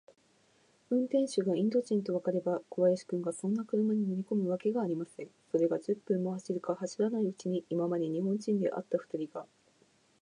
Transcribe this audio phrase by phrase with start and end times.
[0.89, 5.29] 運転手がインド人とわかれば、小林君がそんな車に乗りこむわけがありません。
[5.51, 9.45] それが、十分も走るか走らないうちに、今まで日本人であったふたりが、